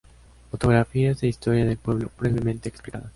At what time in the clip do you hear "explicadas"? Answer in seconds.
2.69-3.09